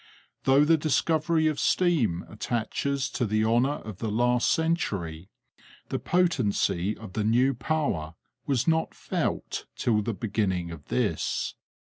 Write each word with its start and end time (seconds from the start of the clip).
Though 0.45 0.65
the 0.65 0.77
discovery 0.77 1.45
of 1.45 1.59
steam 1.59 2.25
attaches 2.27 3.07
to 3.11 3.23
the 3.23 3.45
honour 3.45 3.81
of 3.85 3.99
the 3.99 4.09
last 4.09 4.51
century, 4.51 5.29
the 5.89 5.99
potency 5.99 6.97
of 6.97 7.13
the 7.13 7.23
new 7.23 7.53
power 7.53 8.15
was 8.47 8.67
not 8.67 8.95
felt 8.95 9.67
till 9.75 10.01
the 10.01 10.15
beginning 10.15 10.71
of 10.71 10.85
this. 10.85 11.53